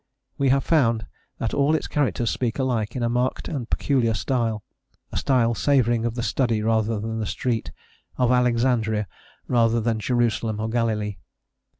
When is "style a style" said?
4.15-5.53